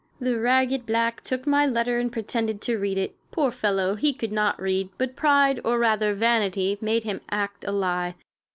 [0.19, 3.15] The ragged black took my letter and pretended to read it.
[3.29, 7.71] Poor fellow, he could not read, but pride, or rather vanity, made him act a
[7.71, 8.15] lie.